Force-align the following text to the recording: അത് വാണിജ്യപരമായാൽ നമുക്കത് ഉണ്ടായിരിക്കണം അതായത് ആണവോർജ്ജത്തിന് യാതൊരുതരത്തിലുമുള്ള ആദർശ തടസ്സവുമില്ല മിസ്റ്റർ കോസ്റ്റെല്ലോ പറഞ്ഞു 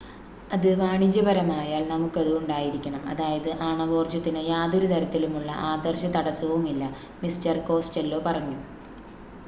അത് 0.51 0.79
വാണിജ്യപരമായാൽ 0.79 1.83
നമുക്കത് 1.87 2.29
ഉണ്ടായിരിക്കണം 2.37 3.03
അതായത് 3.07 3.49
ആണവോർജ്ജത്തിന് 3.61 4.41
യാതൊരുതരത്തിലുമുള്ള 4.47 5.51
ആദർശ 5.67 6.05
തടസ്സവുമില്ല 6.15 6.85
മിസ്റ്റർ 7.23 7.59
കോസ്റ്റെല്ലോ 7.69 8.21
പറഞ്ഞു 8.25 8.57